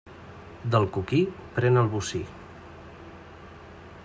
Del 0.75 0.87
coquí, 0.95 1.19
pren 1.59 1.77
el 1.83 1.93
bocí. 1.93 2.25